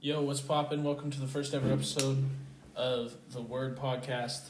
[0.00, 0.84] Yo, what's poppin'?
[0.84, 2.22] Welcome to the first ever episode
[2.74, 4.48] of the Word Podcast.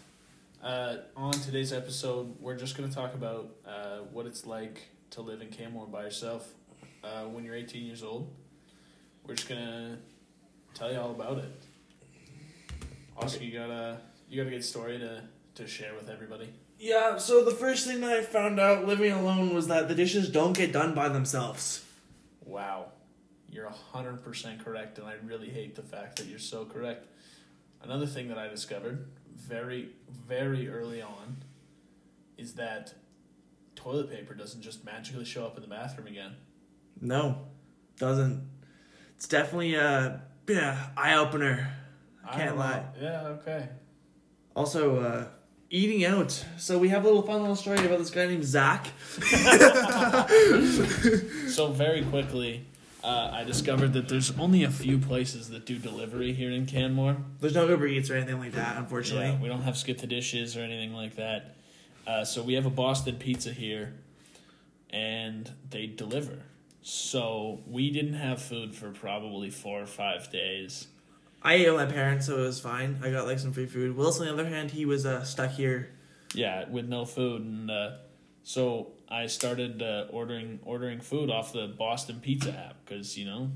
[0.62, 5.20] Uh, on today's episode, we're just going to talk about uh, what it's like to
[5.22, 6.52] live in Canmore by yourself
[7.04, 8.28] uh, when you're 18 years old.
[9.24, 9.98] We're just going to
[10.74, 11.62] tell you all about it.
[13.16, 15.22] Also, you got a you got a good story to,
[15.54, 16.52] to share with everybody.
[16.78, 20.28] Yeah, so the first thing that I found out living alone was that the dishes
[20.28, 21.84] don't get done by themselves.
[22.44, 22.86] Wow,
[23.56, 27.06] you're 100% correct, and I really hate the fact that you're so correct.
[27.82, 29.88] Another thing that I discovered very,
[30.28, 31.38] very early on
[32.36, 32.94] is that
[33.74, 36.32] toilet paper doesn't just magically show up in the bathroom again.
[37.00, 37.38] No,
[37.98, 38.46] doesn't.
[39.16, 41.72] It's definitely a yeah, eye opener.
[42.24, 42.84] I can't don't lie.
[43.00, 43.68] Yeah, okay.
[44.54, 45.24] Also, uh,
[45.70, 46.44] eating out.
[46.58, 48.88] So we have a little fun little story about this guy named Zach.
[51.48, 52.66] So, very quickly,
[53.04, 57.16] uh, I discovered that there's only a few places that do delivery here in Canmore.
[57.40, 59.28] There's no Uber Eats or anything like that, unfortunately.
[59.28, 61.56] Yeah, we don't have skip the dishes or anything like that.
[62.06, 63.94] Uh, so we have a Boston pizza here,
[64.90, 66.42] and they deliver.
[66.82, 70.86] So we didn't have food for probably four or five days.
[71.42, 72.98] I ate with my parents, so it was fine.
[73.02, 73.96] I got like some free food.
[73.96, 75.90] Willis, on the other hand, he was uh, stuck here.
[76.34, 77.90] Yeah, with no food, and uh,
[78.42, 83.50] so I started uh, ordering ordering food off the Boston Pizza app because you know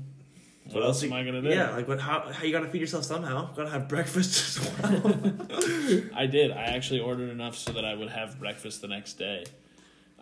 [0.69, 1.49] what, else am I gonna do?
[1.49, 1.99] Yeah, like what?
[1.99, 3.53] How, how you gotta feed yourself somehow?
[3.53, 6.03] Gotta have breakfast as well.
[6.15, 6.51] I did.
[6.51, 9.43] I actually ordered enough so that I would have breakfast the next day.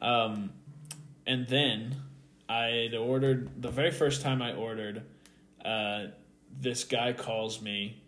[0.01, 0.51] Um,
[1.27, 1.95] and then
[2.47, 5.03] I ordered the very first time I ordered.
[5.63, 6.07] Uh,
[6.59, 8.01] this guy calls me,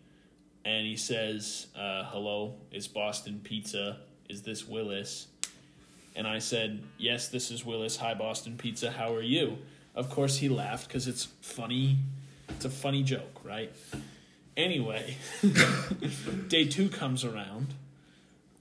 [0.64, 3.98] and he says, uh, "Hello, is Boston Pizza?
[4.28, 5.28] Is this Willis?"
[6.14, 7.96] And I said, "Yes, this is Willis.
[7.96, 8.90] Hi, Boston Pizza.
[8.90, 9.58] How are you?"
[9.94, 11.98] Of course, he laughed because it's funny.
[12.48, 13.72] It's a funny joke, right?
[14.56, 15.16] Anyway,
[16.48, 17.68] day two comes around,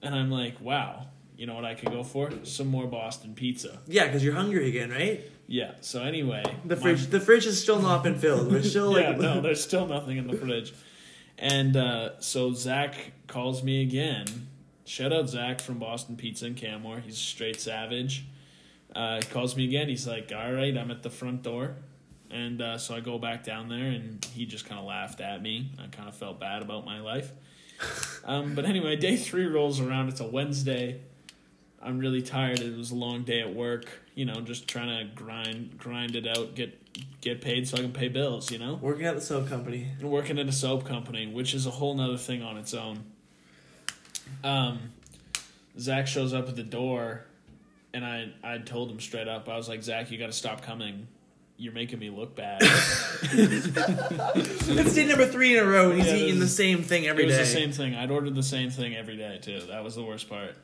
[0.01, 1.07] and I'm like, wow,
[1.37, 2.31] you know what I could go for?
[2.43, 3.79] Some more Boston pizza.
[3.87, 5.21] yeah, because you're hungry again, right?
[5.47, 6.43] Yeah, so anyway.
[6.65, 8.51] The my- fridge, the fridge has still not been filled.
[8.51, 10.73] We're still like, yeah, no, there's still nothing in the fridge.
[11.37, 12.95] And uh, so Zach
[13.27, 14.47] calls me again.
[14.91, 16.99] Shout out Zach from Boston Pizza in Canmore.
[16.99, 18.25] He's a straight savage.
[18.93, 19.87] Uh, he calls me again.
[19.87, 21.75] He's like, all right, I'm at the front door.
[22.29, 25.41] And uh, so I go back down there, and he just kind of laughed at
[25.41, 25.71] me.
[25.81, 27.31] I kind of felt bad about my life.
[28.25, 30.09] Um, but anyway, day three rolls around.
[30.09, 30.99] It's a Wednesday.
[31.81, 32.59] I'm really tired.
[32.59, 33.87] It was a long day at work.
[34.13, 37.93] You know, just trying to grind grind it out, get get paid so I can
[37.93, 38.51] pay bills.
[38.51, 39.87] You know, working at the soap company.
[40.01, 43.05] and working at a soap company, which is a whole nother thing on its own.
[44.43, 44.91] Um,
[45.79, 47.25] Zach shows up at the door,
[47.93, 49.47] and I I told him straight up.
[49.49, 51.07] I was like, Zach, you got to stop coming.
[51.57, 52.61] You're making me look bad.
[53.23, 57.07] It's day number three in a row, and he's Yeah, eating this- the same thing
[57.07, 57.41] every it was day.
[57.43, 57.95] the same thing.
[57.95, 59.61] I'd ordered the same thing every day too.
[59.69, 60.55] That was the worst part.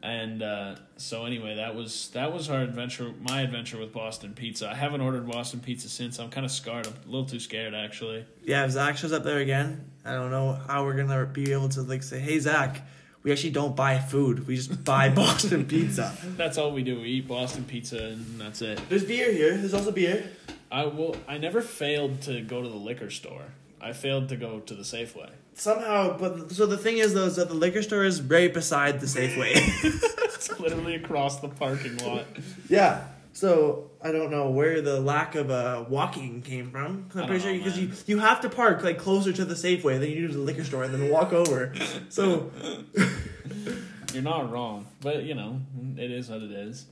[0.00, 3.12] And uh, so anyway, that was that was our adventure.
[3.20, 4.68] My adventure with Boston Pizza.
[4.70, 6.20] I haven't ordered Boston Pizza since.
[6.20, 6.86] I'm kind of scarred.
[6.86, 8.24] I'm a little too scared actually.
[8.44, 11.68] Yeah, if Zach shows up there again, I don't know how we're gonna be able
[11.70, 12.82] to like say, "Hey, Zach,
[13.22, 14.46] we actually don't buy food.
[14.46, 17.00] We just buy Boston pizza." That's all we do.
[17.00, 18.80] We eat Boston Pizza and that's it.
[18.88, 19.56] There's beer here.
[19.56, 20.30] There's also beer.
[20.70, 21.16] I will.
[21.26, 23.44] I never failed to go to the liquor store.
[23.80, 25.30] I failed to go to the Safeway.
[25.54, 29.00] Somehow, but so the thing is though is that the liquor store is right beside
[29.00, 29.54] the Safeway.
[30.38, 32.24] It's literally across the parking lot.
[32.68, 33.08] yeah.
[33.38, 37.08] So I don't know where the lack of uh, walking came from.
[37.14, 40.10] I'm pretty sure because you you have to park like closer to the Safeway than
[40.10, 41.72] you do to the liquor store and then walk over.
[42.08, 42.50] So
[44.12, 45.60] You're not wrong, but you know
[45.96, 46.86] it is what it is.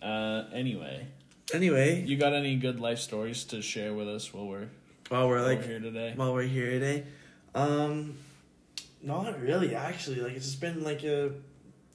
[0.00, 1.08] Uh, anyway,
[1.52, 4.68] anyway, you got any good life stories to share with us while we're,
[5.08, 6.12] while we're while like we're here today?
[6.14, 7.04] while we're here today.
[7.56, 8.16] Um,
[9.02, 10.20] not really, actually.
[10.20, 11.32] Like it's just been like a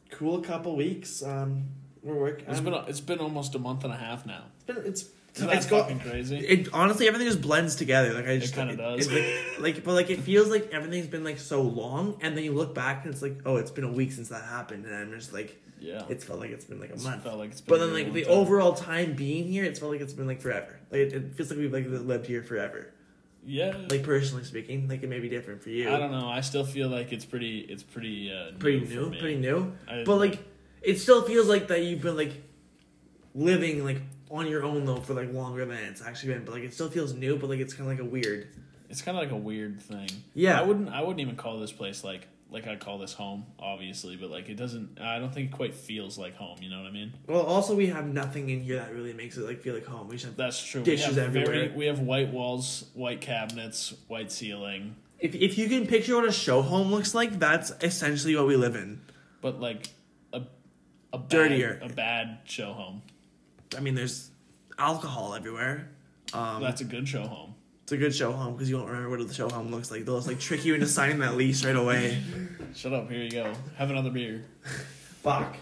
[0.10, 1.24] cool couple weeks.
[1.24, 1.70] Um,
[2.04, 2.46] we're working.
[2.50, 4.44] It's been it's been almost a month and a half now.
[4.56, 5.06] it's been it's
[5.36, 6.38] Isn't that it's go- fucking crazy?
[6.38, 8.14] It honestly everything just blends together.
[8.14, 9.12] Like I just kinda it- does.
[9.12, 9.26] like,
[9.60, 12.76] like, but like it feels like everything's been like so long, and then you look
[12.76, 15.34] back and it's like, oh, it's been a week since that happened, and I'm just
[15.34, 17.24] like, Yeah, it's felt like it's been like a It's month.
[17.24, 18.32] felt like it's been But then like the time.
[18.34, 20.80] overall time being here, it's felt like it's been like forever.
[20.92, 22.94] Like it, it feels like we've like lived here forever.
[23.46, 23.76] yeah.
[23.90, 25.90] Like personally speaking, like it may be different for you.
[25.94, 26.30] I don't know.
[26.30, 27.60] I still feel like it's pretty.
[27.62, 28.32] It's pretty.
[28.32, 29.74] Uh, pretty new, new, pretty new.
[29.88, 30.40] I- But like,
[30.84, 32.44] it still feels like that you've been like
[33.34, 36.46] living like on your own though for like longer than it's actually been.
[36.46, 37.38] But like, it still feels new.
[37.38, 38.48] But like, it's kind of like a weird.
[38.90, 40.10] It's kind of like a weird thing.
[40.34, 40.60] Yeah.
[40.60, 40.90] I wouldn't.
[40.90, 44.50] I wouldn't even call this place like like I call this home, obviously, but like
[44.50, 45.00] it doesn't.
[45.02, 46.58] I don't think it quite feels like home.
[46.62, 47.14] You know what I mean?
[47.28, 50.08] Well, also we have nothing in here that really makes it like feel like home.
[50.08, 50.84] We just have, That's true.
[50.84, 51.66] Dishes we have everywhere.
[51.66, 56.28] Very, we have white walls, white cabinets, white ceiling, if if you can picture what
[56.28, 59.02] a show home looks like, that's essentially what we live in.
[59.42, 59.88] but like
[61.14, 61.80] a bad, Dirtier.
[61.82, 63.02] a bad show home.
[63.78, 64.32] I mean, there's
[64.78, 65.90] alcohol everywhere.
[66.34, 67.54] Um, That's a good show home.
[67.84, 70.04] it's a good show home because you won't remember what the show home looks like.
[70.06, 72.22] They'll just like trick you into signing that lease right away.
[72.76, 73.10] Shut up.
[73.10, 73.54] Here you go.
[73.78, 74.44] Have another beer.
[75.24, 75.56] Fuck.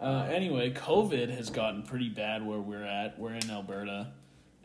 [0.00, 3.18] Uh, anyway, COVID has gotten pretty bad where we're at.
[3.18, 4.12] We're in Alberta,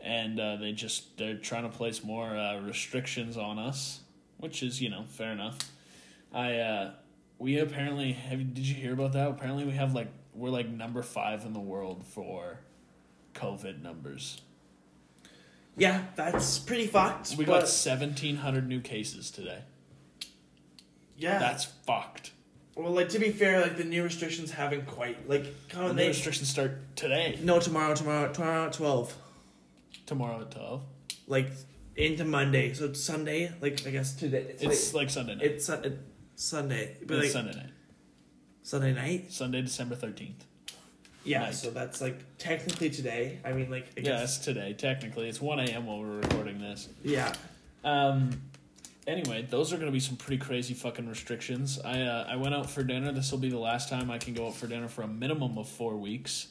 [0.00, 4.00] and uh, they just they're trying to place more uh, restrictions on us,
[4.38, 5.58] which is you know fair enough.
[6.32, 6.90] I uh,
[7.44, 8.38] we apparently have.
[8.54, 9.28] Did you hear about that?
[9.28, 12.58] Apparently, we have like we're like number five in the world for
[13.34, 14.40] COVID numbers.
[15.76, 17.34] Yeah, that's pretty fucked.
[17.36, 19.58] We got seventeen hundred new cases today.
[21.18, 21.38] yeah.
[21.38, 22.32] That's fucked.
[22.76, 26.08] well, like to be fair, like the new restrictions haven't quite like kind The new
[26.08, 27.38] restrictions start today.
[27.42, 29.14] No, tomorrow, tomorrow, tomorrow at twelve.
[30.06, 30.82] Tomorrow at twelve.
[31.26, 31.50] Like
[31.96, 33.52] into Monday, so it's Sunday.
[33.60, 34.46] Like I guess today.
[34.48, 35.44] It's, It's like, like Sunday night.
[35.44, 35.96] it's it's
[36.36, 37.70] Sunday, but like Sunday night.
[38.62, 39.32] Sunday night.
[39.32, 40.44] Sunday, December thirteenth.
[41.26, 41.54] Yeah, Night.
[41.54, 43.38] so that's like technically today.
[43.44, 44.74] I mean, like I Yeah, guess, it's today.
[44.74, 45.86] Technically, it's one a.m.
[45.86, 46.88] while we're recording this.
[47.02, 47.32] yeah.
[47.84, 48.30] Um.
[49.06, 51.78] Anyway, those are going to be some pretty crazy fucking restrictions.
[51.84, 53.12] I uh, I went out for dinner.
[53.12, 55.56] This will be the last time I can go out for dinner for a minimum
[55.58, 56.48] of four weeks.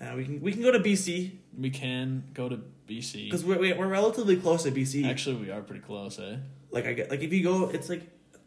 [0.00, 2.58] Uh, we can we can go to BC We can go to
[2.88, 3.24] BC.
[3.24, 5.06] because we're we- we're relatively close to BC.
[5.08, 6.36] Actually, we are pretty close, eh?
[6.70, 8.02] like I get like if you go, it's like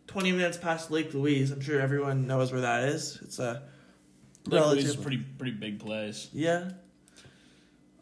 [0.09, 1.51] twenty minutes past Lake Louise.
[1.51, 3.19] I'm sure everyone knows where that is.
[3.21, 3.61] It's a
[4.47, 6.29] Lake Louise is a pretty pretty big place.
[6.33, 6.71] yeah.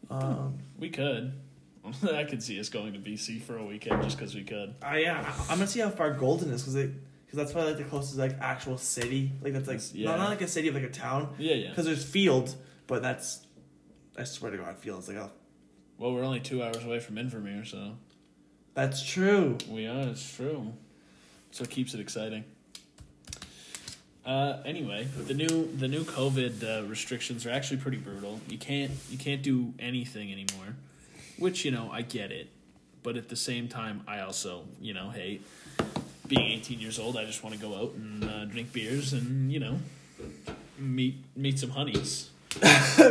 [0.10, 0.60] Um.
[0.80, 1.34] We could.
[2.14, 4.76] I could see us going to BC for a weekend just because we could.
[4.82, 5.22] I yeah.
[5.22, 8.18] I, I'm gonna see how far Golden is because because that's probably like the closest
[8.18, 9.34] like actual city.
[9.42, 10.12] Like that's like yeah.
[10.12, 11.36] not, not like a city, but like a town.
[11.38, 11.70] Yeah, yeah.
[11.70, 12.56] Because there's fields,
[12.88, 13.46] but that's
[14.18, 15.32] I swear to God, fields like oh,
[15.98, 17.98] Well, we're only two hours away from Invermere, so
[18.74, 19.58] that's true.
[19.70, 20.08] we are.
[20.08, 20.74] It's true.
[21.52, 22.44] So it keeps it exciting.
[24.26, 28.42] Uh, anyway, the new the new COVID uh, restrictions are actually pretty brutal.
[28.50, 30.76] You can't you can't do anything anymore,
[31.40, 32.50] which you know I get it,
[33.04, 35.40] but at the same time I also you know hey,
[36.28, 39.52] being eighteen years old I just want to go out and uh, drink beers and
[39.52, 39.80] you know
[40.78, 42.32] meet meet some honeys.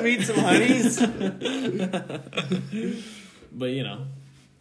[0.02, 1.00] Meet some honeys.
[3.56, 4.04] But you know,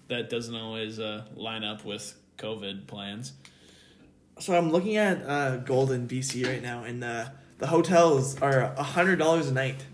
[0.07, 3.33] that doesn't always uh, line up with COVID plans.
[4.39, 7.25] So I'm looking at uh, Golden BC right now, and uh,
[7.59, 9.85] the hotels are a hundred dollars a night.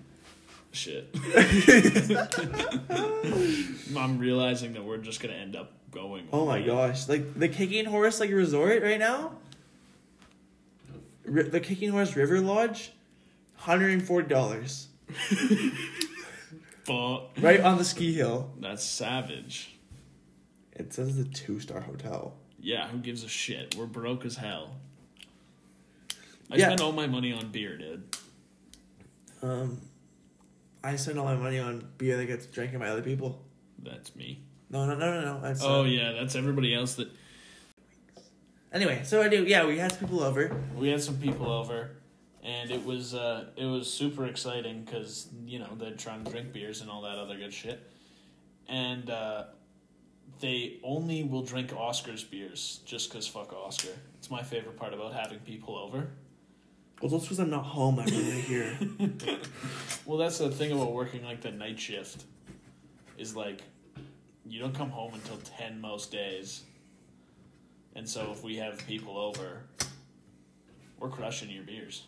[0.71, 1.13] Shit.
[3.97, 6.27] I'm realizing that we're just gonna end up going.
[6.31, 7.09] Oh my gosh!
[7.09, 9.33] Like the Kicking Horse like resort right now.
[11.25, 12.93] Ri- the Kicking Horse River Lodge,
[13.55, 14.87] hundred and forty dollars
[16.85, 17.29] Fuck.
[17.39, 18.51] right on the ski hill.
[18.59, 19.75] That's savage.
[20.73, 22.35] It says it's a two star hotel.
[22.61, 23.75] Yeah, who gives a shit?
[23.75, 24.75] We're broke as hell.
[26.51, 26.65] I Yeah.
[26.67, 28.03] spend all my money on beer, dude.
[29.41, 29.81] Um,
[30.83, 33.41] I spend all my money on beer that gets drank by other people.
[33.79, 34.43] That's me.
[34.69, 35.41] No, no, no, no, no.
[35.41, 37.09] That's, Oh uh, yeah, that's everybody else that
[38.73, 39.43] Anyway, so I do.
[39.43, 40.55] Yeah, we had some people over.
[40.77, 41.91] we had some people over
[42.43, 46.53] and it was uh it was super exciting because you know they're trying to drink
[46.53, 47.79] beers and all that other good shit
[48.67, 49.43] and uh
[50.41, 55.13] they only will drink oscar's beers just because fuck oscar it's my favorite part about
[55.13, 56.09] having people over
[57.01, 57.97] Well, that's because I'm not home.
[57.97, 58.77] I'm really here.
[60.05, 62.25] well that's the thing about working like the night shift
[63.17, 63.61] is like
[64.45, 66.63] you don't come home until 10 most days
[67.95, 69.63] and so if we have people over
[70.99, 72.03] we're crushing your beers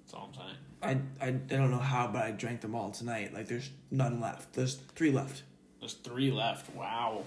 [0.00, 0.56] that's all i'm saying
[1.20, 3.34] I, I I don't know how, but I drank them all tonight.
[3.34, 4.52] Like there's none left.
[4.52, 5.42] There's three left.
[5.80, 6.74] There's three left.
[6.74, 7.24] Wow.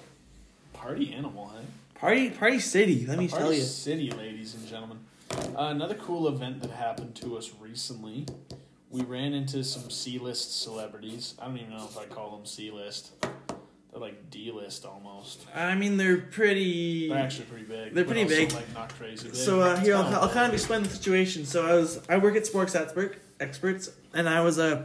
[0.74, 1.66] Party animal, hey?
[1.96, 3.06] Party Party City.
[3.06, 3.62] Let me Party tell you.
[3.62, 5.00] City, ladies and gentlemen.
[5.32, 8.26] Uh, another cool event that happened to us recently.
[8.90, 11.36] We ran into some C list celebrities.
[11.40, 13.12] I don't even know if I call them C list.
[13.22, 15.46] They're like D list almost.
[15.54, 17.10] I mean, they're pretty.
[17.10, 17.94] They're actually pretty big.
[17.94, 18.52] They're pretty big.
[18.52, 19.36] Like not crazy big.
[19.36, 21.46] So uh, here, I'll, I'll kind of explain the situation.
[21.46, 24.84] So I was I work at Sports Expert Experts, and I was uh,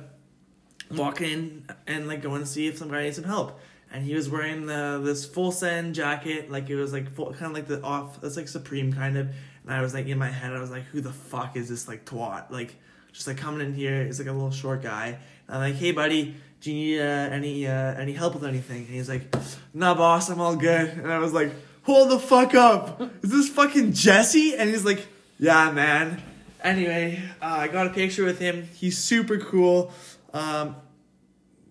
[0.91, 3.61] walking in and like going to see if some guy needs some help.
[3.93, 7.47] And he was wearing the this full send jacket, like it was like full, kind
[7.47, 9.29] of like the off, that's like Supreme kind of.
[9.65, 11.89] And I was like in my head, I was like, who the fuck is this
[11.89, 12.51] like twat?
[12.51, 12.75] Like
[13.13, 15.19] just like coming in here, he's like a little short guy.
[15.49, 18.79] And I'm like, hey buddy, do you need uh, any uh, any help with anything?
[18.79, 19.35] And he's like,
[19.73, 20.89] nah boss, I'm all good.
[20.91, 21.53] And I was like,
[21.85, 24.57] hold the fuck up, is this fucking Jesse?
[24.57, 25.07] And he's like,
[25.39, 26.23] Yeah, man.
[26.63, 28.69] Anyway, uh, I got a picture with him.
[28.75, 29.93] He's super cool.
[30.33, 30.77] Um,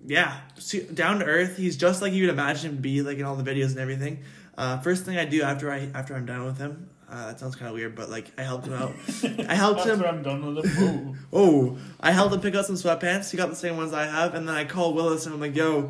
[0.05, 0.39] yeah,
[0.93, 1.57] down to earth.
[1.57, 3.79] He's just like you would imagine him to be, like in all the videos and
[3.79, 4.19] everything.
[4.57, 6.89] Uh, first thing I do after I after I'm done with him.
[7.09, 8.93] Uh, that sounds kind of weird, but like I helped him out.
[9.47, 10.03] I helped After him.
[10.03, 11.19] I'm done with him.
[11.33, 13.29] Oh, I helped him pick out some sweatpants.
[13.29, 15.55] He got the same ones I have, and then I called Willis and I'm like,
[15.55, 15.89] "Yo,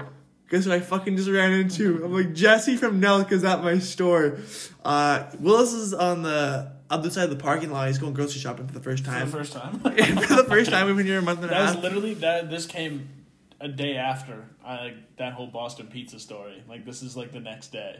[0.49, 3.79] guess who I fucking just ran into?" I'm like, "Jesse from Nelk is at my
[3.79, 4.39] store."
[4.83, 7.87] Uh, Willis is on the other side of the parking lot.
[7.87, 9.27] He's going grocery shopping for the first time.
[9.29, 9.79] For the first time.
[9.79, 11.67] for the first time, we've been here a month and a half.
[11.67, 12.49] That was literally that.
[12.49, 13.09] This came
[13.59, 16.63] a day after I like that whole Boston pizza story.
[16.67, 17.99] Like this is like the next day.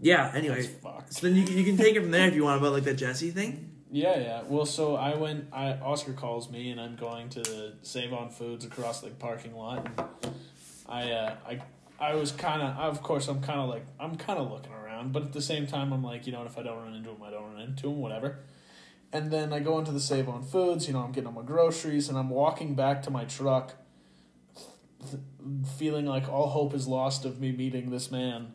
[0.00, 0.30] Yeah.
[0.34, 0.68] Anyway,
[1.10, 2.94] so then you you can take it from there if you want about like that
[2.94, 3.72] Jesse thing.
[3.90, 4.42] Yeah, yeah.
[4.46, 5.46] Well, so I went.
[5.52, 9.86] I Oscar calls me, and I'm going to Save on Foods across the parking lot.
[9.86, 10.34] And
[10.86, 11.60] I, uh, I,
[11.98, 12.76] I was kind of.
[12.76, 15.66] Of course, I'm kind of like I'm kind of looking around, but at the same
[15.66, 17.88] time, I'm like, you know, if I don't run into him, I don't run into
[17.88, 18.40] him, whatever.
[19.12, 20.86] And then I go into the Save on Foods.
[20.86, 23.74] You know, I'm getting all my groceries, and I'm walking back to my truck,
[25.76, 28.54] feeling like all hope is lost of me meeting this man.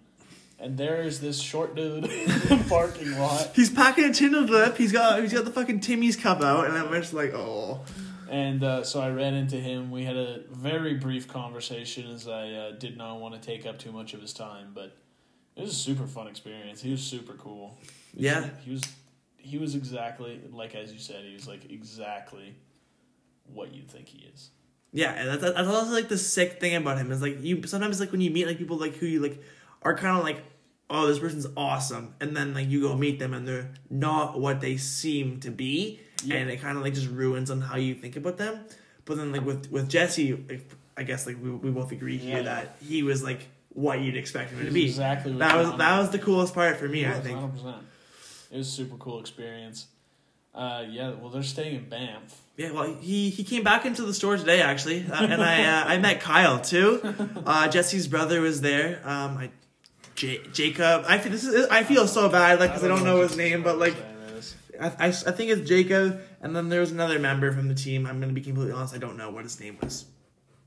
[0.59, 3.51] And there is this short dude in the parking lot.
[3.55, 4.77] He's packing a tin of lip.
[4.77, 7.81] He's got he's got the fucking Timmy's cup out, and I'm just like, oh.
[8.29, 9.91] And uh, so I ran into him.
[9.91, 13.77] We had a very brief conversation as I uh, did not want to take up
[13.77, 14.95] too much of his time, but
[15.55, 16.81] it was a super fun experience.
[16.81, 17.77] He was super cool.
[18.13, 18.49] Yeah.
[18.63, 18.81] He was
[19.37, 22.55] he was exactly like as you said, he was like exactly
[23.53, 24.49] what you think he is.
[24.95, 27.99] Yeah, and that's, that's also like the sick thing about him is like you sometimes
[27.99, 29.41] like when you meet like people like who you like
[29.81, 30.37] are kind of like
[30.89, 34.61] oh this person's awesome and then like you go meet them and they're not what
[34.61, 36.35] they seem to be Yeah.
[36.37, 38.59] and it kind of like just ruins on how you think about them.
[39.05, 42.37] But then like with with Jesse, like, I guess like we, we both agree here
[42.37, 42.43] Yeah.
[42.43, 44.85] that he was like what you'd expect him to be.
[44.85, 47.05] exactly what that was that was the coolest part for me.
[47.05, 47.37] I think.
[47.39, 47.79] 100%.
[48.51, 49.87] It was a super cool experience.
[50.53, 52.39] Uh, yeah, well, they're staying in Banff.
[52.57, 55.85] Yeah, well, he he came back into the store today actually, uh, and I uh,
[55.87, 57.01] I met Kyle too.
[57.45, 59.01] Uh, Jesse's brother was there.
[59.03, 59.49] Um, I,
[60.15, 61.03] J- Jacob.
[61.07, 63.63] I feel this is I feel so bad like because I don't know his name,
[63.63, 63.95] but like
[64.79, 68.05] I, I, I think it's Jacob, and then there was another member from the team.
[68.05, 70.05] I'm gonna be completely honest, I don't know what his name was.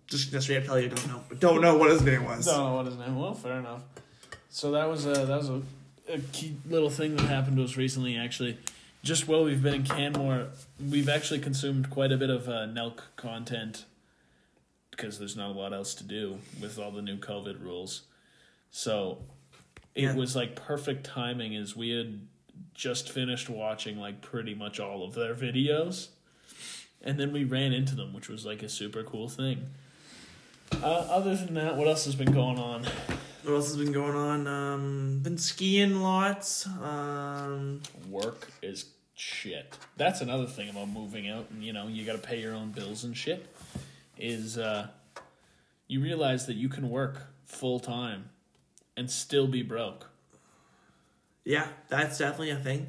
[0.07, 1.23] Just just straight up tell you, I don't know.
[1.39, 2.47] Don't know what his name was.
[2.47, 3.19] Don't know what his name.
[3.19, 3.83] Well, fair enough.
[4.51, 5.63] So that was a that was a,
[6.09, 8.17] a key little thing that happened to us recently.
[8.17, 8.57] Actually,
[9.03, 10.49] just while we've been in Canmore,
[10.91, 13.85] we've actually consumed quite a bit of uh, Nelk content
[14.93, 18.03] because there's not a lot else to do with all the new COVID rules.
[18.71, 19.19] So
[19.95, 20.15] it Yeah.
[20.15, 22.21] was like perfect timing as we had
[22.75, 26.09] just finished watching like pretty much all of their videos.
[27.03, 29.67] And then we ran into them, which was like a super cool thing.
[30.73, 32.85] Uh, other than that, what else has been going on?
[33.45, 34.47] What else has been going on?
[34.47, 36.67] Um, been skiing lots.
[36.67, 39.77] Um, Work is shit.
[39.97, 42.73] That's another thing about moving out, and you know, you got to pay your own
[42.73, 43.47] bills and shit.
[44.19, 44.89] Is uh,
[45.87, 48.31] you realize that you can work full time
[48.97, 50.11] and still be broke.
[51.45, 52.89] Yeah, that's definitely a thing.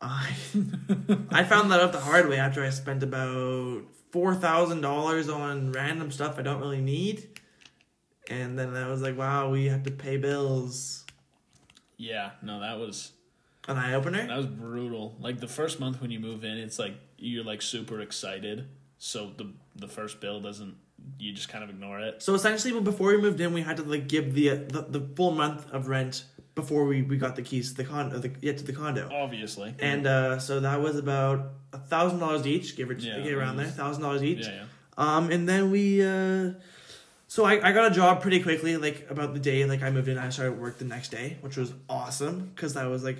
[0.00, 0.32] I
[1.30, 5.72] I found that out the hard way after I spent about four thousand dollars on
[5.72, 7.40] random stuff I don't really need,
[8.30, 11.04] and then I was like, "Wow, we have to pay bills."
[11.96, 13.12] Yeah, no, that was
[13.66, 14.24] An eye opener.
[14.26, 15.16] that was brutal.
[15.20, 18.68] Like the first month when you move in, it's like you're like super excited.
[18.98, 20.76] So the the first bill doesn't.
[21.18, 22.22] You just kind of ignore it.
[22.22, 25.30] So essentially, before we moved in, we had to like give the the, the full
[25.32, 26.24] month of rent
[26.62, 29.08] before we, we got the keys to the con uh, the, yeah, to the condo.
[29.12, 29.74] Obviously.
[29.78, 31.38] And uh, so that was about
[31.72, 34.46] a thousand dollars each, give or Yeah, get around there, thousand dollars each.
[34.46, 34.64] yeah, yeah.
[35.04, 36.54] Um, and then we, uh,
[37.28, 40.08] so I, I got a job pretty quickly, like about the day, like I moved
[40.08, 43.18] in, I started work the next day, which was awesome because I was like,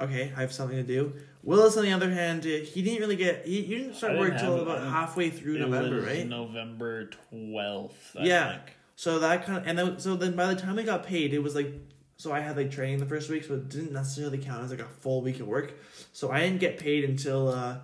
[0.00, 1.12] okay, I have something to do.
[1.42, 4.38] Willis, on the other hand, he didn't really get, he, he didn't start I work
[4.38, 6.26] till about halfway through It November, was right?
[6.26, 8.16] November twelfth.
[8.18, 8.52] Yeah.
[8.52, 8.76] Think.
[8.96, 11.40] So that kind of, and then, so then by the time we got paid, it
[11.42, 11.72] was like,
[12.18, 14.80] so I had like training the first week, so it didn't necessarily count as like
[14.80, 15.74] a full week of work.
[16.12, 17.78] So I didn't get paid until, uh,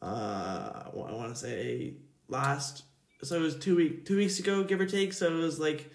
[0.00, 1.94] uh, I want to say
[2.28, 2.84] last,
[3.22, 5.12] so it was two week, two weeks ago, give or take.
[5.12, 5.90] So it was like,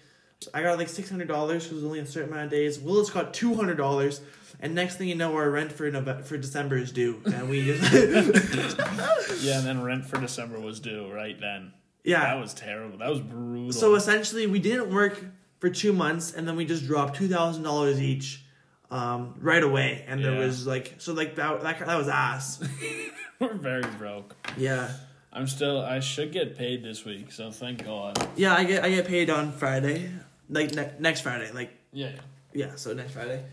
[0.54, 2.78] I got like six hundred dollars, which was only a certain amount of days.
[2.78, 4.20] Willis got two hundred dollars,
[4.60, 7.64] and next thing you know, our rent for November, for December is due, and we
[7.64, 7.82] just
[9.42, 11.72] Yeah, and then rent for December was due right then.
[12.04, 12.20] yeah.
[12.20, 12.98] That was terrible.
[12.98, 13.72] That was brutal.
[13.72, 15.22] So essentially, we didn't work
[15.60, 18.42] for two months, and then we just dropped two thousand dollars each,
[18.90, 20.04] um, right away.
[20.08, 20.40] And there Yeah.
[20.46, 22.60] was like, so like that that that was ass.
[23.38, 24.34] we're very broke.
[24.56, 24.90] yeah,
[25.32, 25.80] I'm still.
[25.80, 28.18] I should get paid this week, so thank God.
[28.36, 28.54] yeah.
[28.54, 30.10] I get I get paid on Friday,
[30.48, 32.12] like ne- next Friday, like Yeah.
[32.52, 32.74] yeah.
[32.76, 33.44] So next Friday.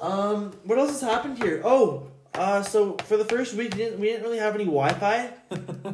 [0.00, 1.62] Um, what else has happened here?
[1.64, 5.28] Oh, Uh, so for the first week, we didn't, we didn't really have any Wi-Fi.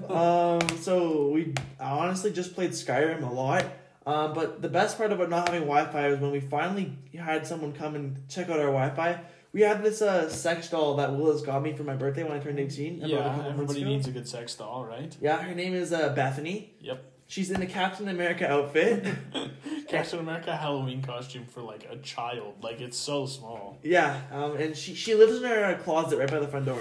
[0.08, 3.64] um, so we honestly just played Skyrim a lot.
[4.08, 7.72] Um, but the best part about not having Wi-Fi was when we finally had someone
[7.74, 9.20] come and check out our Wi-Fi.
[9.52, 12.38] We had this uh, sex doll that Willis got me for my birthday when I
[12.38, 13.02] turned eighteen.
[13.04, 15.14] Yeah, everybody needs a good sex doll, right?
[15.20, 16.72] Yeah, her name is uh, Bethany.
[16.80, 17.04] Yep.
[17.26, 19.06] She's in a Captain America outfit.
[19.88, 22.54] Captain America Halloween costume for like a child.
[22.62, 23.78] Like it's so small.
[23.82, 26.80] yeah, um, and she she lives in her uh, closet right by the front door.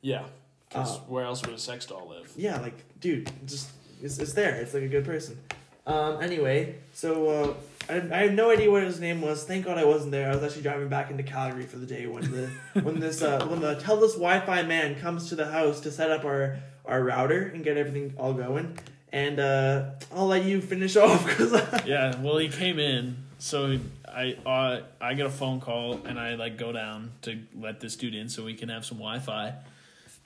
[0.00, 0.24] Yeah.
[0.68, 1.04] Because Oh.
[1.06, 2.32] where else would a sex doll live?
[2.36, 3.70] Yeah, like, dude, just
[4.02, 4.56] it's, it's there.
[4.56, 5.38] It's like a good person.
[5.86, 6.20] Um.
[6.20, 7.54] Anyway, so uh,
[7.88, 9.44] I, I have no idea what his name was.
[9.44, 10.30] Thank God I wasn't there.
[10.30, 12.50] I was actually driving back into Calgary for the day when the
[12.82, 16.24] when this uh when the Telus Wi-Fi man comes to the house to set up
[16.24, 18.78] our our router and get everything all going.
[19.12, 21.52] And uh, I'll let you finish off because
[21.86, 23.78] Yeah, well, he came in, so
[24.08, 27.96] I uh, I get a phone call and I like go down to let this
[27.96, 29.54] dude in so we can have some Wi-Fi,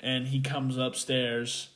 [0.00, 1.68] and he comes upstairs,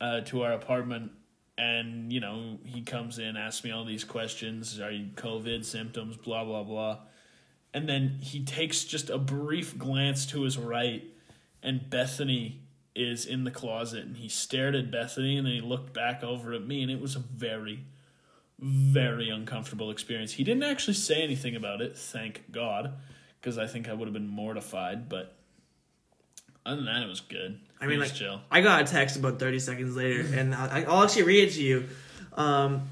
[0.00, 1.12] uh, to our apartment,
[1.60, 6.16] and you know he comes in, asks me all these questions: Are you COVID symptoms?
[6.16, 6.98] Blah blah blah,
[7.74, 11.04] and then he takes just a brief glance to his right,
[11.62, 12.62] and Bethany
[12.94, 16.54] is in the closet, and he stared at Bethany, and then he looked back over
[16.54, 17.84] at me, and it was a very
[18.58, 20.32] very uncomfortable experience.
[20.32, 22.92] He didn't actually say anything about it, thank God,
[23.40, 25.08] because I think I would have been mortified.
[25.08, 25.34] But
[26.66, 27.58] other than that, it was good.
[27.80, 28.40] I mean, like, chill.
[28.50, 31.62] I got a text about 30 seconds later, and I, I'll actually read it to
[31.62, 31.88] you.
[32.34, 32.82] Um,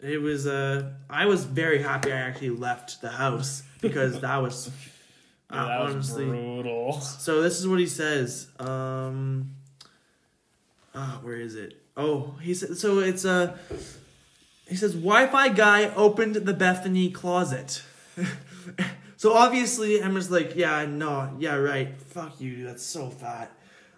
[0.00, 4.68] it was, uh, I was very happy I actually left the house because that was,
[5.50, 6.24] uh, Yeah, that was honestly.
[6.26, 7.00] brutal.
[7.00, 8.48] So this is what he says.
[8.58, 9.52] Um,
[10.94, 11.80] ah, where is it?
[11.96, 13.56] Oh, he said, so it's, uh,
[14.68, 17.82] he says, Wi Fi guy opened the Bethany closet.
[19.22, 21.96] so obviously, Emma's like, yeah, no, yeah, right.
[21.96, 22.66] Fuck you, dude.
[22.66, 23.52] That's so fat.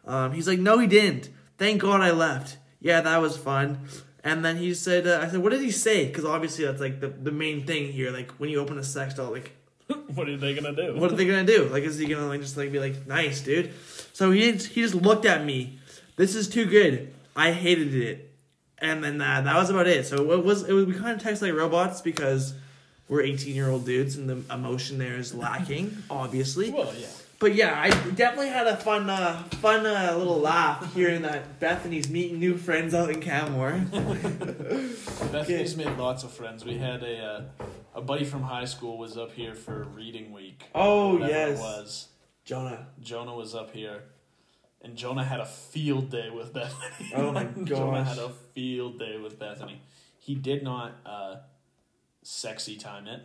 [0.05, 1.31] Um, he's like, no, he didn't.
[1.57, 2.59] Thank God I left.
[2.79, 3.89] Yeah, that was fun.
[4.23, 6.09] And then he said, uh, I said, what did he say?
[6.09, 8.11] Because obviously that's like the, the main thing here.
[8.11, 9.53] Like when you open a sex doll, like
[10.15, 10.95] what are they gonna do?
[10.95, 11.71] what are they gonna do?
[11.71, 13.73] Like, is he gonna like just like be like, nice, dude?
[14.13, 15.79] So he he just looked at me.
[16.17, 17.15] This is too good.
[17.35, 18.31] I hated it,
[18.77, 20.05] and then uh, that was about it.
[20.05, 22.53] So it was it was we kind of text like robots because
[23.09, 26.71] we're eighteen year old dudes and the emotion there is lacking, obviously.
[26.71, 27.07] Well, yeah.
[27.39, 32.09] But yeah, I definitely had a fun uh, fun uh, little laugh hearing that Bethany's
[32.09, 33.73] meeting new friends out in Canmore.
[35.33, 36.65] Bethany's made lots of friends.
[36.65, 37.65] We had a uh,
[37.95, 40.65] a buddy from high school was up here for reading week.
[40.75, 42.09] Oh yes, it was.
[42.45, 42.87] Jonah.
[43.03, 44.05] Jonah was up here,
[44.83, 47.13] and Jonah had a field day with Bethany.
[47.15, 47.67] Oh my god.
[47.67, 49.83] Jonah had a field day with Bethany.
[50.19, 51.37] He did not uh,
[52.35, 53.21] sexy time it,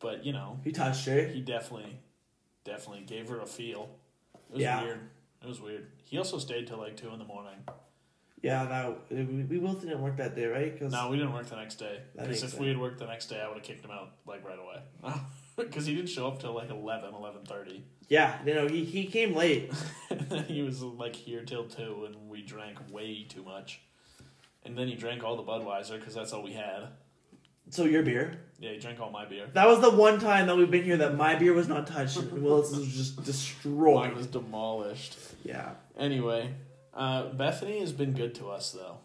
[0.00, 1.22] but you know He touched her.
[1.26, 1.98] he definitely,
[2.64, 3.90] definitely gave her a feel.
[4.48, 4.82] It was Yeah.
[4.82, 5.00] weird.
[5.42, 5.90] It was weird.
[6.04, 7.58] He also stayed till like two in the morning.
[8.42, 10.78] Yeah, that we, we both didn't work that day, right?
[10.78, 12.00] 'Cause- No, we didn't work the next day.
[12.16, 14.44] Because if we had worked the next day, I would have kicked him out like
[14.44, 14.82] right away.
[15.56, 17.80] Because he didn't show up till like 11, 11.30.
[18.10, 19.72] Yeah, you know, he, he came late.
[20.48, 23.80] he was like here till 2 and we drank way too much.
[24.66, 26.88] And then he drank all the Budweiser because that's all we had.
[27.70, 28.40] So your beer.
[28.58, 29.48] Yeah, he drank all my beer.
[29.52, 32.16] That was the one time that we've been here that my beer was not touched
[32.16, 34.14] and Willis was just Mine destroyed.
[34.14, 35.18] was demolished.
[35.44, 35.72] Yeah.
[35.98, 36.54] Anyway,
[36.94, 38.98] uh, Bethany has been good to us though.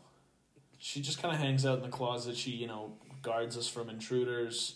[0.79, 2.37] She just kind of hangs out in the closet.
[2.37, 4.75] She, you know, guards us from intruders.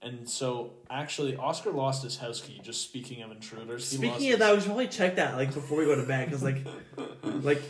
[0.00, 2.60] And so, actually, Oscar lost his house key.
[2.62, 5.52] Just speaking of intruders, he lost Speaking of that, we should probably check that like
[5.52, 6.64] before we go to bed because like,
[7.22, 7.60] like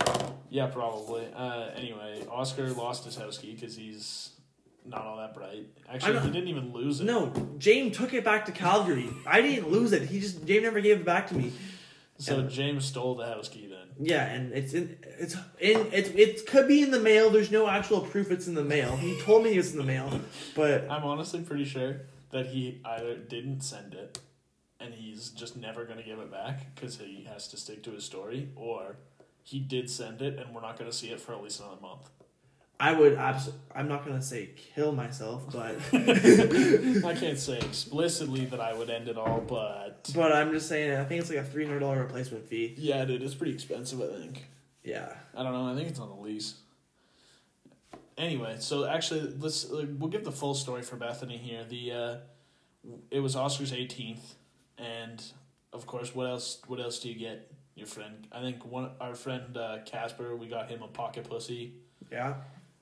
[0.51, 1.27] yeah, probably.
[1.35, 4.33] Uh, anyway, Oscar lost his house key because he's
[4.88, 5.66] not all that bright.
[5.88, 7.05] Actually, he didn't even lose it.
[7.05, 9.09] no, James took it back to Calgary.
[9.27, 10.03] I didn't lose it.
[10.03, 11.53] He just James never gave it back to me.
[12.18, 12.48] So Yeah.
[12.48, 13.87] James stole the house key then.
[14.01, 17.31] Yeah, and it's in it's in it it could be in the mail.
[17.31, 18.96] There's no actual proof it's in the mail.
[18.96, 20.20] He told me it's in the mail,
[20.55, 24.20] but I'm honestly pretty sure that he either didn't send it
[24.81, 27.90] and he's just never going to give it back because he has to stick to
[27.90, 28.96] his story, or
[29.42, 31.81] he did send it and we're not going to see it for at least another
[31.81, 32.11] month.
[32.81, 38.61] I would abs- I'm not gonna say kill myself, but I can't say explicitly that
[38.61, 41.45] I would end it all, but but I'm just saying I think it's like a
[41.45, 42.75] three hundred dollar replacement fee.
[42.79, 44.47] yeah, dude, it's pretty expensive, I think.
[44.85, 45.12] Yeah.
[45.37, 45.67] I don't know.
[45.71, 46.55] I think it's on the lease.
[48.17, 51.64] Anyway, so actually, let's uh, we'll give the full story for Bethany here.
[51.69, 52.17] The uh,
[53.11, 54.35] it was Oscar's eighteenth,
[54.77, 55.23] and
[55.73, 56.61] of course, what else?
[56.67, 58.27] What else do you get your friend?
[58.33, 60.35] I think one our friend uh, Casper.
[60.35, 61.75] We got him a pocket pussy.
[62.11, 62.35] Yeah.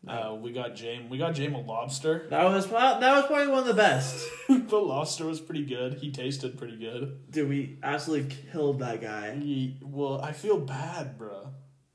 [0.06, 1.10] Uh, we got James.
[1.10, 2.26] We got James a lobster.
[2.30, 4.24] That was that was probably one of the best.
[4.48, 5.94] the lobster was pretty good.
[5.94, 7.30] He tasted pretty good.
[7.30, 9.34] Dude, we absolutely killed that guy.
[9.34, 11.48] He, well, I feel bad, bro.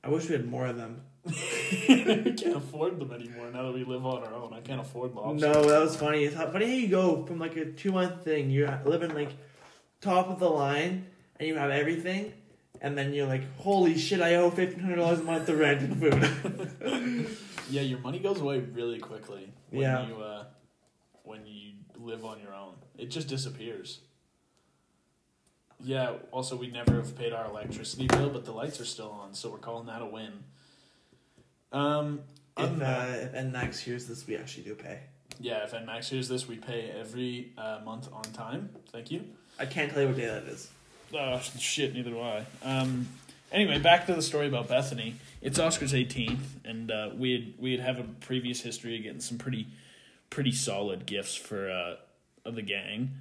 [0.03, 1.01] I wish we had more of them.
[1.25, 4.53] we can't afford them anymore now that we live on our own.
[4.53, 5.47] I can't afford lobster.
[5.47, 6.23] No, that was funny.
[6.23, 8.49] It's how, funny how you go from like a two month thing.
[8.49, 9.29] You live in like
[10.01, 11.05] top of the line,
[11.37, 12.33] and you have everything,
[12.81, 15.81] and then you're like, holy shit, I owe fifteen hundred dollars a month to rent
[15.81, 17.37] and food.
[17.69, 20.05] Yeah, your money goes away really quickly when Yeah.
[20.05, 20.43] you uh,
[21.23, 22.73] when you live on your own.
[22.97, 24.01] It just disappears.
[25.83, 26.13] Yeah.
[26.31, 29.49] Also, we never have paid our electricity bill, but the lights are still on, so
[29.49, 30.43] we're calling that a win.
[31.71, 32.21] Um.
[32.57, 34.99] if uh, if ENMAX hears this, we actually do pay.
[35.39, 38.69] yeah, if ENMAX hears this, we pay every uh, month on time.
[38.91, 39.23] Thank you.
[39.57, 40.69] I can't tell you what day that is.
[41.13, 42.45] Oh shit, neither do I.
[42.63, 43.07] Um,
[43.51, 45.15] anyway, back to the story about Bethany.
[45.41, 49.19] It's Oscar's 18th, and uh, we had we had have a previous history of getting
[49.19, 49.67] some pretty
[50.29, 51.95] pretty solid gifts for uh,
[52.45, 53.11] of the gang,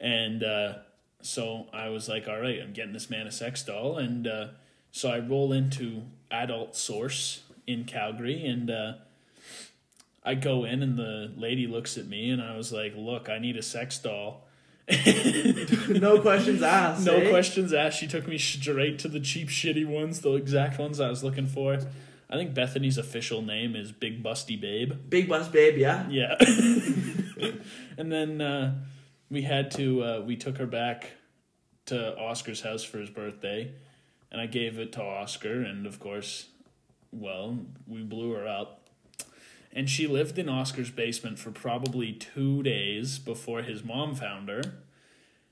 [0.00, 0.74] and uh,
[1.20, 4.46] so I was like, all right, I'm getting this man a sex doll, and uh,
[4.90, 8.94] so I roll into Adult Source in Calgary, and uh,
[10.24, 13.38] I go in, and the lady looks at me, and I was like, look, I
[13.38, 14.48] need a sex doll.
[15.88, 17.06] no questions asked.
[17.06, 17.30] No eh?
[17.30, 17.98] questions asked.
[17.98, 21.46] She took me straight to the cheap, shitty ones, the exact ones I was looking
[21.46, 21.78] for.
[22.32, 24.94] I think Bethany's official name is Big Busty Babe.
[25.10, 26.08] Big bus babe, yeah.
[26.08, 26.34] Yeah.
[27.98, 28.74] and then uh,
[29.30, 31.10] we had to, uh, we took her back
[31.86, 33.72] to Oscar's house for his birthday,
[34.30, 36.46] and I gave it to Oscar, and of course,
[37.10, 38.81] well, we blew her up.
[39.72, 44.62] And she lived in Oscar's basement for probably two days before his mom found her.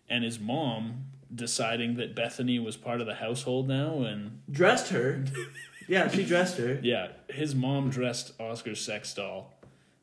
[0.09, 5.25] And his mom deciding that Bethany was part of the household now, and Dressed her.
[5.89, 6.81] yeah, she dressed her.
[6.83, 9.55] yeah, his mom dressed Oscar's sex doll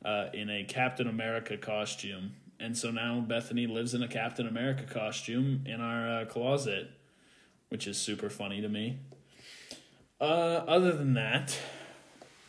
[0.05, 4.83] uh, in a Captain America costume, and so now Bethany lives in a Captain America
[4.83, 6.89] costume in our uh, closet,
[7.69, 8.97] which is super funny to me.
[10.19, 10.23] Uh,
[10.65, 11.59] other than that,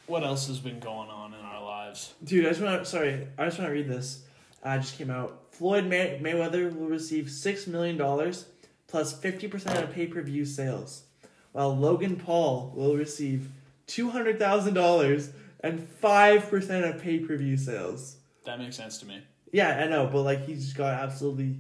[0.09, 2.15] what else has been going on in our lives?
[2.25, 2.85] Dude, I just want to.
[2.85, 4.25] Sorry, I just want to read this.
[4.63, 5.45] Uh, just came out.
[5.53, 8.47] Floyd May- Mayweather will receive six million dollars
[8.87, 11.05] plus fifty percent of pay per view sales,
[11.53, 13.49] while Logan Paul will receive
[13.87, 18.17] two hundred thousand dollars and five percent of pay per view sales.
[18.45, 19.23] That makes sense to me.
[19.53, 21.57] Yeah, I know, but like he just got absolutely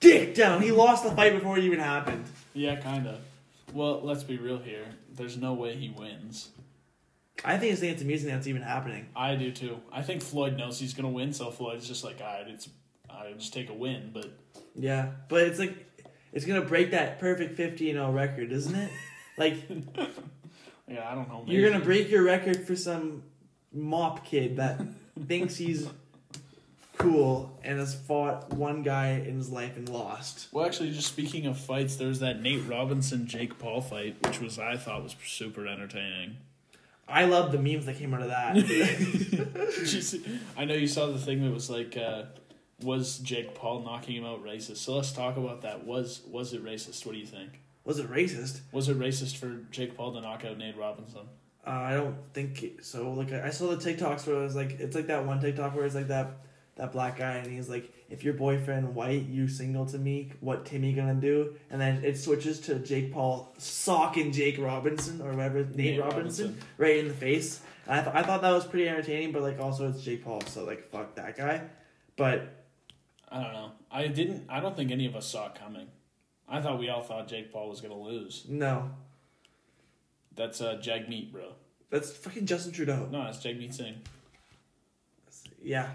[0.00, 0.62] dick down.
[0.62, 2.24] He lost the fight before it even happened.
[2.54, 3.18] Yeah, kind of.
[3.72, 4.84] Well, let's be real here.
[5.14, 6.48] There's no way he wins.
[7.44, 9.06] I think it's it's amusing that's even happening.
[9.14, 9.78] I do too.
[9.92, 12.68] I think Floyd knows he's gonna win, so Floyd's just like, alright, it's
[13.10, 14.30] I just take a win, but
[14.74, 15.74] Yeah, but it's like
[16.32, 18.90] it's gonna break that perfect fifty and zero record, isn't it?
[19.38, 19.56] Like
[20.88, 21.44] yeah, I don't know.
[21.46, 23.22] you're gonna break your record for some
[23.70, 24.80] mop kid that
[25.28, 25.86] thinks he's
[26.96, 30.48] cool and has fought one guy in his life and lost.
[30.52, 34.58] Well, actually, just speaking of fights, there's that Nate Robinson Jake Paul fight, which was
[34.58, 36.38] I thought was super entertaining.
[37.08, 38.54] I love the memes that came out of that.
[39.76, 40.22] Did you see-
[40.56, 42.24] I know you saw the thing that was like, uh,
[42.82, 44.78] was Jake Paul knocking him out racist?
[44.78, 45.84] So let's talk about that.
[45.86, 47.06] Was was it racist?
[47.06, 47.60] What do you think?
[47.84, 48.60] Was it racist?
[48.72, 51.22] Was it racist for Jake Paul to knock out Nate Robinson?
[51.66, 53.12] Uh, I don't think so.
[53.12, 55.84] Like I saw the TikToks where it was like it's like that one TikTok where
[55.84, 56.32] it's like that
[56.76, 60.64] that black guy and he's like, if your boyfriend white, you signal to me, what
[60.66, 61.54] Timmy gonna do?
[61.70, 66.46] And then it switches to Jake Paul socking Jake Robinson or whatever Nate, Nate Robinson,
[66.46, 66.68] Robinson.
[66.78, 67.60] right in the face.
[67.86, 70.42] And I th- I thought that was pretty entertaining, but like also it's Jake Paul,
[70.42, 71.62] so like fuck that guy.
[72.16, 72.64] But
[73.30, 73.72] I don't know.
[73.90, 74.44] I didn't.
[74.48, 75.86] I don't think any of us saw it coming.
[76.48, 78.44] I thought we all thought Jake Paul was gonna lose.
[78.48, 78.90] no,
[80.34, 81.54] That's uh, Jagmeet, bro.
[81.90, 83.08] that's fucking Justin Trudeau.
[83.10, 83.96] No, that's Jagmeet Singh.
[85.62, 85.88] Yeah.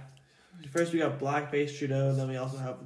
[0.72, 2.78] First we got blackface Trudeau, and then we also have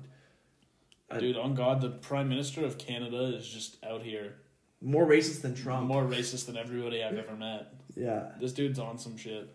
[1.09, 4.35] Uh, Dude, on God, the Prime Minister of Canada is just out here
[4.81, 5.87] more racist than Trump.
[5.87, 7.73] more racist than everybody I've ever met.
[7.95, 8.31] Yeah.
[8.39, 9.53] This dude's on some shit.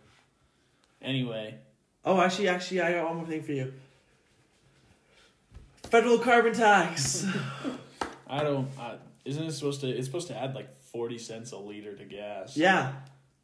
[1.02, 1.56] Anyway,
[2.04, 3.72] Oh, actually, actually, I got one more thing for you.
[5.84, 7.26] Federal carbon tax.
[8.28, 8.68] I don't.
[8.78, 9.88] I, isn't it supposed to?
[9.88, 12.56] It's supposed to add like forty cents a liter to gas.
[12.56, 12.92] yeah.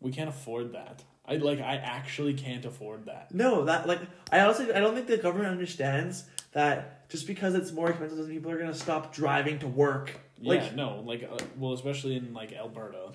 [0.00, 1.02] we can't afford that.
[1.28, 1.60] I like.
[1.60, 3.32] I actually can't afford that.
[3.34, 7.72] No, that like I honestly I don't think the government understands that just because it's
[7.72, 10.12] more expensive, doesn't mean people are gonna stop driving to work.
[10.40, 13.10] Like yeah, no, like uh, well, especially in like Alberta,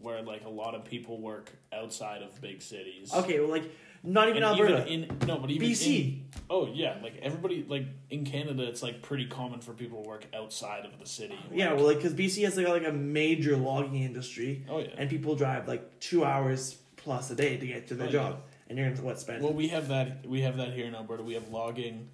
[0.00, 3.12] where like a lot of people work outside of big cities.
[3.14, 3.64] okay, well, like
[4.04, 5.86] not even And Alberta, in no, but even BC.
[5.98, 10.08] in- oh yeah, like everybody like in Canada, it's like pretty common for people to
[10.08, 11.38] work outside of the city.
[11.52, 15.10] yeah, well, like because BC has like, like a major logging industry, oh yeah, and
[15.10, 16.76] people drive like two hours
[17.08, 19.42] plus a day to get to their Oh, job, and you're gonna what spend?
[19.42, 20.26] Well, we have that.
[20.26, 21.22] We have that here in Alberta.
[21.22, 22.10] We have logging,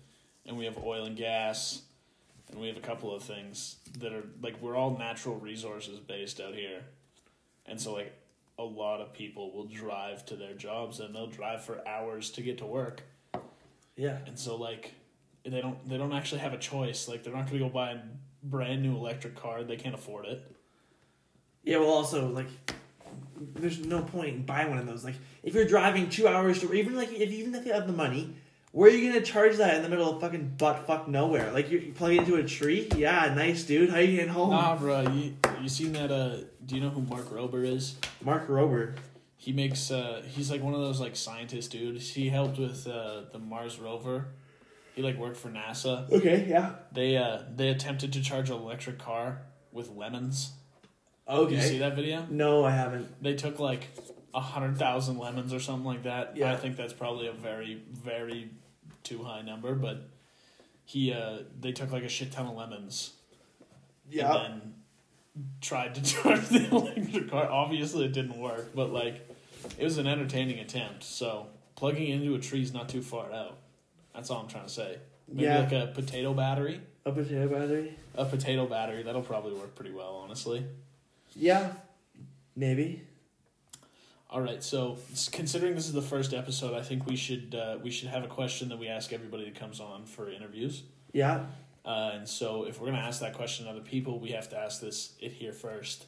[0.47, 1.83] and we have oil and gas,
[2.51, 6.41] and we have a couple of things that are like we're all natural resources based
[6.41, 6.83] out here,
[7.67, 8.13] and so like
[8.57, 12.41] a lot of people will drive to their jobs and they'll drive for hours to
[12.41, 13.03] get to work,
[13.97, 14.93] yeah, and so like
[15.45, 17.09] they don't they don't actually have a choice.
[17.09, 17.99] Like they're not going to go buy a
[18.45, 19.65] brand new electric car.
[19.65, 20.41] They can't afford it.
[21.65, 21.79] yeah.
[21.79, 22.47] Well, also like,
[23.55, 25.05] there's no point in buying one of those.
[25.05, 27.92] Like, if you're driving two hours to even like if even if you have the
[27.92, 28.35] money.
[28.72, 31.53] Where are you gonna charge that in the middle of fucking butt fuck nowhere?
[31.53, 32.88] Like you plug it into a tree?
[32.96, 33.88] Yeah, nice dude.
[33.88, 34.50] How you getting home?
[34.50, 35.03] Nah, bro.
[35.03, 36.11] You you seen that?
[36.11, 37.94] Uh, do you know who Mark Rober is?
[38.20, 38.96] Mark Rober.
[39.37, 42.11] He makes uh he's like one of those like scientist dudes.
[42.11, 44.29] He helped with uh the Mars rover.
[44.96, 46.11] He like worked for NASA.
[46.11, 46.72] Okay, yeah.
[46.90, 50.53] They uh they attempted to charge an electric car with lemons.
[51.29, 51.55] Okay.
[51.55, 52.27] Did you see that video?
[52.31, 53.23] No, I haven't.
[53.23, 53.89] They took like
[54.35, 56.37] a hundred thousand lemons or something like that.
[56.37, 56.53] Yeah.
[56.53, 58.51] I think that's probably a very, very
[59.03, 60.09] too high number, but
[60.85, 63.13] he uh they took like a shit ton of lemons
[64.11, 64.35] Yeah.
[64.35, 64.75] and then
[65.63, 67.49] tried to charge the electric car.
[67.51, 69.27] Obviously, it didn't work, but like,
[69.79, 71.05] it was an entertaining attempt.
[71.05, 73.57] So plugging into a tree is not too far out.
[74.15, 74.99] That's all I'm trying to say.
[75.27, 75.61] Maybe Yeah.
[75.61, 76.81] like a potato battery.
[77.07, 77.95] A potato battery?
[78.15, 80.65] A potato battery that'll probably work pretty well, honestly.
[81.37, 81.73] Yeah.
[82.57, 83.03] Maybe.
[84.31, 84.99] All right, so
[85.31, 88.27] considering this is the first episode, I think we should uh, we should have a
[88.27, 90.83] question that we ask everybody that comes on for interviews.
[91.12, 91.44] Yeah.
[91.85, 94.59] Uh, and so, if we're gonna ask that question to other people, we have to
[94.59, 96.07] ask this it here first.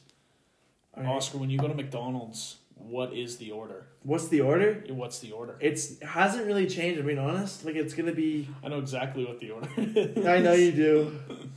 [0.95, 1.09] All right.
[1.09, 3.87] Oscar, when you go to McDonald's, what is the order?
[4.03, 4.83] What's the order?
[4.89, 5.55] What's the order?
[5.61, 6.99] It's hasn't really changed.
[6.99, 7.63] I'm being honest.
[7.63, 8.49] Like it's gonna be.
[8.61, 10.25] I know exactly what the order is.
[10.25, 11.19] I know you do.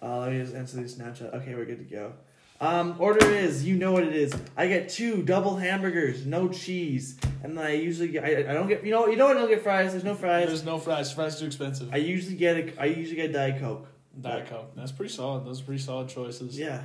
[0.00, 1.34] Uh, let me just answer these Snapchat.
[1.34, 2.12] Okay, we're good to go.
[2.60, 4.34] Um, order is you know what it is.
[4.56, 8.24] I get two double hamburgers, no cheese, and then I usually get.
[8.24, 8.84] I, I don't get.
[8.84, 9.06] You know.
[9.06, 9.36] You know what?
[9.36, 9.92] I don't get fries.
[9.92, 10.48] There's no fries.
[10.48, 11.12] There's no fries.
[11.12, 11.90] Fries too expensive.
[11.92, 12.80] I usually get a.
[12.80, 13.86] I usually get Diet Coke.
[14.20, 14.72] Diet Coke.
[14.74, 15.46] That's pretty solid.
[15.46, 16.58] Those are pretty solid choices.
[16.58, 16.82] Yeah.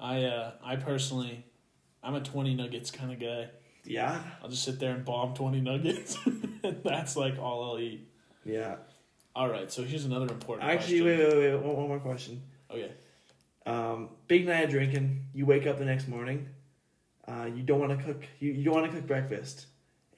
[0.00, 1.44] I uh, I personally,
[2.02, 3.50] I'm a twenty nuggets kind of guy.
[3.84, 4.20] Yeah.
[4.42, 6.18] I'll just sit there and bomb twenty nuggets.
[6.84, 8.08] That's like all I'll eat.
[8.44, 8.76] Yeah.
[9.36, 9.70] All right.
[9.70, 10.68] So here's another important.
[10.68, 11.18] Actually, question.
[11.18, 11.62] wait, wait, wait.
[11.62, 12.42] One, one more question.
[12.70, 12.90] Okay.
[13.66, 15.26] Um, big night of drinking.
[15.32, 16.48] You wake up the next morning.
[17.26, 18.24] Uh, you don't want to cook.
[18.38, 19.66] You, you don't want to cook breakfast,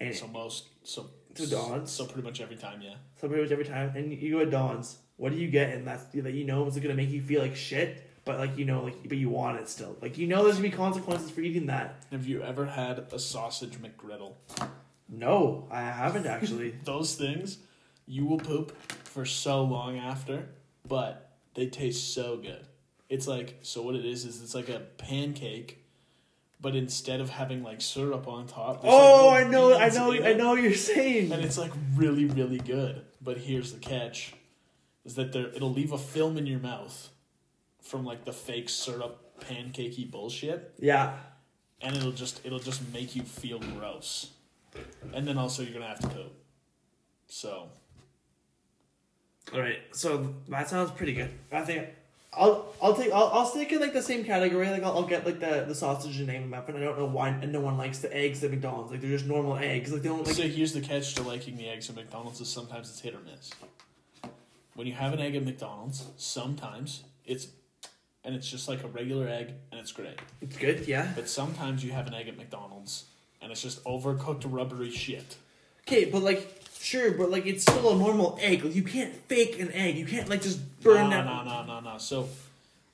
[0.01, 1.91] and So most so To Dawn's?
[1.91, 2.95] So pretty much every time, yeah.
[3.21, 3.93] so pretty much every time.
[3.95, 4.99] And you go to Dawn's.
[5.17, 5.71] What do you get?
[5.71, 8.65] And that's that you know is gonna make you feel like shit, but like you
[8.65, 9.97] know, like but you want it still.
[10.03, 12.03] Like you know, there's gonna be consequences for eating that.
[12.11, 14.33] Have you ever had a sausage McGriddle?
[15.09, 16.75] No, I haven't actually.
[16.85, 17.59] Those things,
[18.07, 20.49] you will poop for so long after,
[20.87, 22.67] but they taste so good.
[23.09, 23.83] It's like so.
[23.83, 25.85] What it is is it's like a pancake,
[26.61, 28.83] but instead of having like syrup on top.
[28.83, 31.31] there's, like, oh, I know, I know, I know what you're saying.
[31.33, 34.35] and it's like really really good but here's the catch
[35.05, 37.11] is that there it'll leave a film in your mouth
[37.83, 41.15] from like the fake syrup pancakey bullshit Yeah.
[41.81, 44.31] and it'll just it'll just make you feel gross
[45.15, 46.33] and then also you're gonna have to poop
[47.29, 47.69] so
[49.55, 51.31] All right, so that sounds pretty good.
[51.53, 51.89] I think
[52.37, 54.69] I'll I'll take I'll, I'll stick in like the same category.
[54.71, 56.77] Like I'll, I'll get like the the sausage and egg muffin.
[56.77, 58.91] I don't know why and no one likes the eggs at McDonald's.
[58.93, 59.93] Like they're just normal eggs.
[59.93, 60.35] Like they don't like.
[60.37, 63.21] so here's the catch to liking the eggs at mcdonald's is sometimes it's hit or
[63.21, 63.51] miss
[64.75, 67.49] when you have an egg at mcdonald's sometimes it's
[68.25, 71.13] and it's just like a regular egg and it's great It's good, yeah.
[71.15, 73.05] but sometimes you have an egg at mcdonald's
[73.41, 75.37] and it's just overcooked rubbery shit
[75.89, 78.65] Okay, but like sure, but like it's still a normal egg.
[78.65, 79.97] Like you can't fake an egg.
[79.97, 81.27] You can't like just burn no, that.
[81.27, 81.99] No, no, no, no.
[81.99, 82.29] So,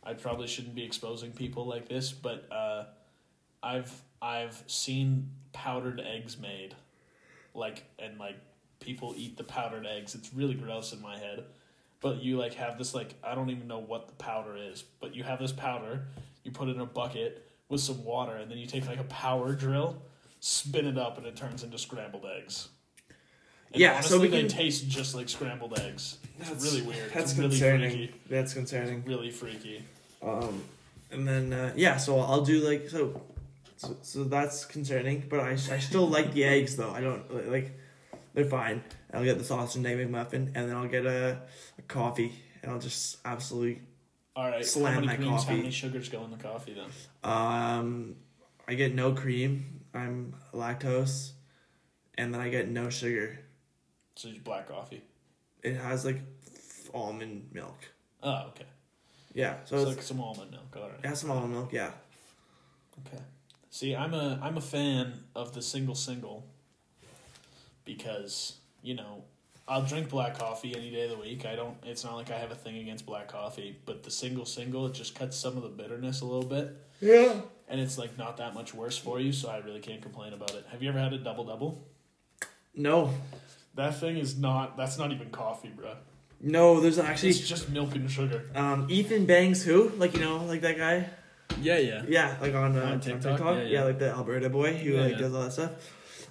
[0.03, 2.85] I probably shouldn't be exposing people like this, but uh,
[3.63, 6.75] I've I've seen powdered eggs made,
[7.55, 8.37] like and like
[8.81, 10.15] people eat the powdered eggs.
[10.15, 11.45] It's really gross in my head.
[12.01, 15.15] But you like have this like I don't even know what the powder is, but
[15.15, 16.07] you have this powder.
[16.43, 19.05] You put it in a bucket with some water, and then you take like a
[19.05, 20.03] power drill,
[20.41, 22.69] spin it up, and it turns into scrambled eggs.
[23.73, 26.19] And Yeah, so honestly, we they taste just like scrambled eggs.
[26.39, 27.13] It's That's really weird.
[27.13, 27.91] That's it's really concerning.
[27.91, 28.15] freaky.
[28.29, 29.05] That's concerning.
[29.05, 29.85] Really freaky.
[30.23, 30.63] Um,
[31.11, 33.21] and then uh, yeah, so I'll do like so,
[33.77, 35.25] so, so that's concerning.
[35.29, 36.91] But I, I still like the eggs though.
[36.91, 37.79] I don't like
[38.35, 38.83] they're fine.
[39.13, 41.43] I'll get the sausage and egg McMuffin, and then I'll get a,
[41.79, 42.33] a coffee,
[42.63, 43.83] and I'll just absolutely
[44.35, 44.65] All right.
[44.65, 45.51] Slam how many that creams, coffee.
[45.53, 47.31] How many sugars go in the coffee then?
[47.31, 48.17] um,
[48.67, 49.81] I get no cream.
[49.95, 51.33] I'm lactose,
[52.17, 53.39] and then I get no sugar.
[54.15, 55.03] So just black coffee.
[55.63, 56.21] It has like
[56.95, 57.79] almond milk.
[58.23, 58.67] Oh, okay.
[59.35, 60.77] Yeah, so So, it's, like some almond milk.
[60.77, 60.99] All right.
[61.03, 61.73] it has some almond milk.
[61.73, 61.91] Yeah,
[63.07, 63.23] Okay.
[63.71, 66.45] See, I'm a I'm a fan of the single single
[67.85, 69.25] because you know
[69.67, 71.47] I'll drink black coffee any day of the week.
[71.47, 71.77] I don't.
[71.85, 74.93] It's not like I have a thing against black coffee, but the single single it
[74.95, 77.33] just cuts some of the bitterness a little bit, Yeah.
[77.69, 79.33] and it's like not that much worse for you.
[79.33, 80.67] So I really can't complain about it.
[80.71, 81.87] Have you ever had a double double?
[82.75, 83.15] No.
[83.75, 84.77] That thing is not.
[84.77, 85.95] That's not even coffee, bro.
[86.41, 88.51] No, there's actually It's just milk and sugar.
[88.55, 89.91] um, Ethan Bangs who?
[89.97, 91.09] Like you know, like that guy?
[91.61, 92.03] Yeah, yeah.
[92.09, 93.23] Yeah, like on, uh, On on TikTok?
[93.37, 93.57] TikTok.
[93.57, 93.85] Yeah, Yeah, yeah.
[93.85, 95.19] like the Alberta boy who Yeah, like yeah.
[95.19, 95.71] does all that stuff.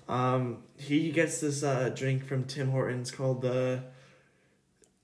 [0.10, 3.84] Um, he gets this uh, drink from Tim Hortons called the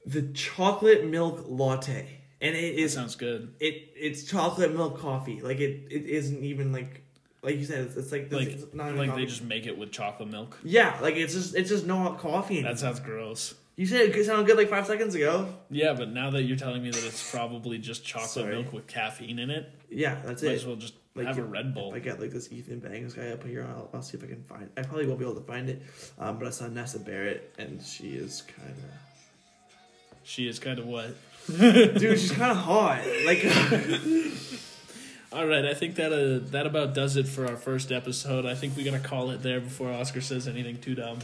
[0.06, 3.54] the chocolate milk latte, and it It is sounds good.
[3.60, 5.40] it it's chocolate milk coffee.
[5.42, 7.04] Like it, it isn't even like
[7.44, 7.86] like you said.
[7.86, 9.22] It's, it's like Like, it's not like coffee.
[9.22, 10.58] they just make it with chocolate milk.
[10.64, 12.62] yeah, like it's just it's just not coffee.
[12.62, 13.54] That sounds gross.
[13.76, 15.54] you said it sounded good like five seconds ago.
[15.70, 18.56] Yeah, but now that you're telling me that it's probably just chocolate Sorry.
[18.56, 20.56] milk with caffeine in it, Yeah, that's might it.
[20.56, 21.94] as well just Like, have a Red Bull.
[21.94, 24.44] I get like this Ethan Bangs guy up here, I'll, I'll see if I can
[24.44, 24.70] find.
[24.78, 25.82] I probably won't be able to find it,
[26.20, 30.86] um, but I saw Nessa Barrett, and she is kind of She is kind of
[30.88, 31.16] what?
[31.48, 32.20] dude.
[32.20, 33.02] She's kind of hot.
[33.26, 33.40] Like,
[35.32, 38.46] All right, I think that uh, that about does it for our first episode.
[38.46, 41.20] I think we gotta call it there before Oscar says anything too dumb.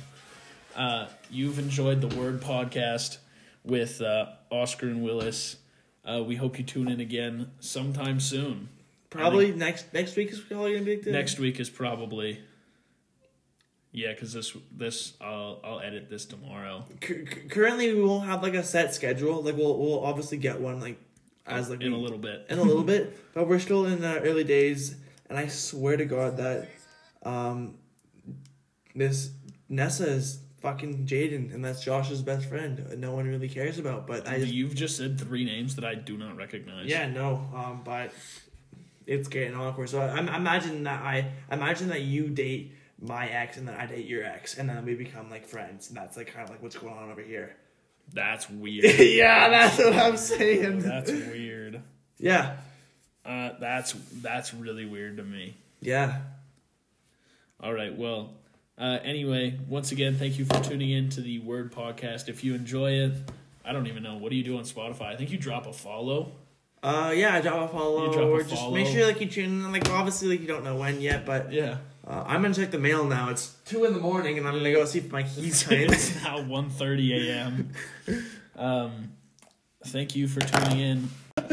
[0.75, 3.17] Uh, you've enjoyed the Word podcast
[3.63, 5.55] with uh, Oscar and Willis.
[6.03, 8.67] Uh, we hope you tune in again sometime soon.
[9.09, 12.41] probably next next week is probably gonna be Next week is probably
[13.93, 18.55] yeah, because this this I'll I'll edit this tomorrow c- currently, we won't have like
[18.55, 19.41] a set schedule.
[19.41, 20.99] Like, we'll we'll obviously get one like
[21.45, 22.45] as like in we- a little bit.
[22.49, 24.95] in a little bit, but we're still in the early days,
[25.29, 26.69] and I swear to God that
[27.23, 27.75] um,
[28.95, 29.31] this
[29.69, 32.85] Nessa is fucking Jaden, and that's Josh's best friend.
[32.97, 35.95] No one really cares about, but I just You've just said three names that I
[35.95, 36.85] do not recognize.
[36.87, 38.11] yeah no, um, but
[39.05, 39.89] it's getting awkward.
[39.89, 43.85] So I, I imagine that I imagine that you date my ex, and then I
[43.85, 46.63] date your ex, and then we become like friends, and that's like kind of like
[46.63, 47.57] what's going on over here.
[48.13, 48.85] That's weird.
[48.99, 50.79] yeah, that's what I'm saying.
[50.79, 51.81] that's weird.
[52.19, 52.55] Yeah,
[53.25, 55.55] Uh, that's that's really weird to me.
[55.81, 56.19] yeah.
[57.61, 57.97] All right.
[57.97, 58.33] Well,
[58.77, 62.27] uh, anyway, once again, thank you for tuning in to the Word Podcast.
[62.27, 63.13] If you enjoy it,
[63.63, 65.13] I don't even know what do you do on Spotify.
[65.13, 66.31] I think you drop a follow.
[66.81, 69.45] Uh, yeah, drop a follow, You drop a or just make sure like you tune
[69.45, 69.71] in.
[69.71, 71.77] Like obviously, like you don't know when yet, but Yeah.
[72.05, 73.29] Uh, I'm gonna check the mail now.
[73.29, 76.39] It's two in the morning, and I'm gonna go see if my keys it's now
[76.39, 77.71] 1.30 a.m.
[78.55, 79.13] Um,
[79.85, 81.09] thank you for tuning in.